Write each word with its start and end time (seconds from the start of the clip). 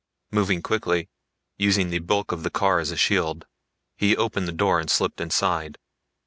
Moving 0.31 0.63
quickly, 0.63 1.09
using 1.59 1.91
the 1.91 1.99
bulk 1.99 2.31
of 2.31 2.41
the 2.41 2.49
car 2.49 2.79
as 2.79 2.89
a 2.89 2.97
shield, 2.97 3.45
he 3.99 4.17
opened 4.17 4.47
the 4.47 4.51
door 4.51 4.79
and 4.79 4.89
slipped 4.89 5.21
inside. 5.21 5.77